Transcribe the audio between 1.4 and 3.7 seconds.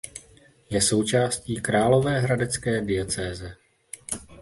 Královéhradecké diecéze.